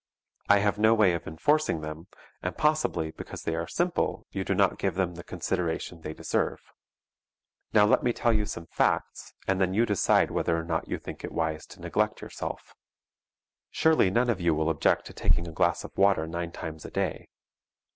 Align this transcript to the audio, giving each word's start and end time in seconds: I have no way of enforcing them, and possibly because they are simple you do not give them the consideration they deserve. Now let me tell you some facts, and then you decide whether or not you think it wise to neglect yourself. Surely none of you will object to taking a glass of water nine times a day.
I 0.49 0.57
have 0.57 0.79
no 0.79 0.95
way 0.95 1.13
of 1.13 1.27
enforcing 1.27 1.81
them, 1.81 2.07
and 2.41 2.57
possibly 2.57 3.11
because 3.11 3.43
they 3.43 3.53
are 3.53 3.67
simple 3.67 4.25
you 4.31 4.43
do 4.43 4.55
not 4.55 4.79
give 4.79 4.95
them 4.95 5.13
the 5.13 5.23
consideration 5.23 6.01
they 6.01 6.15
deserve. 6.15 6.59
Now 7.71 7.85
let 7.85 8.01
me 8.01 8.11
tell 8.11 8.33
you 8.33 8.47
some 8.47 8.65
facts, 8.65 9.35
and 9.47 9.61
then 9.61 9.75
you 9.75 9.85
decide 9.85 10.31
whether 10.31 10.57
or 10.57 10.63
not 10.63 10.87
you 10.87 10.97
think 10.97 11.23
it 11.23 11.31
wise 11.31 11.67
to 11.67 11.79
neglect 11.81 12.19
yourself. 12.19 12.73
Surely 13.69 14.09
none 14.09 14.31
of 14.31 14.41
you 14.41 14.55
will 14.55 14.71
object 14.71 15.05
to 15.05 15.13
taking 15.13 15.47
a 15.47 15.51
glass 15.53 15.83
of 15.83 15.95
water 15.95 16.25
nine 16.25 16.51
times 16.51 16.83
a 16.83 16.89
day. 16.89 17.29